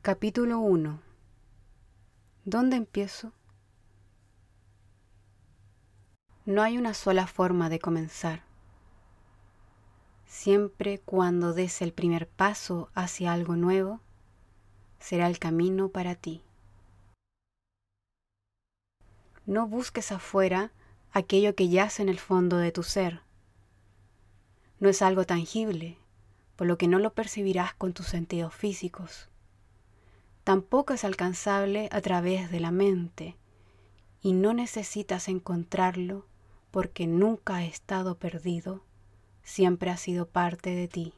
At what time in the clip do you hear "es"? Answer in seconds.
24.88-25.02, 30.94-31.04